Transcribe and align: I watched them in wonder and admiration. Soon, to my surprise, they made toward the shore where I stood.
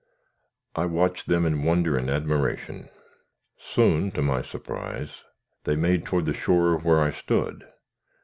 I 0.75 0.87
watched 0.87 1.27
them 1.27 1.45
in 1.45 1.61
wonder 1.61 1.95
and 1.95 2.09
admiration. 2.09 2.89
Soon, 3.59 4.09
to 4.13 4.23
my 4.23 4.41
surprise, 4.41 5.17
they 5.63 5.75
made 5.75 6.07
toward 6.07 6.25
the 6.25 6.33
shore 6.33 6.75
where 6.75 6.99
I 6.99 7.11
stood. 7.11 7.67